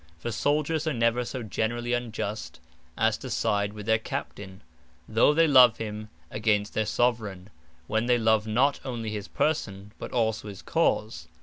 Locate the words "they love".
5.31-5.77, 8.07-8.47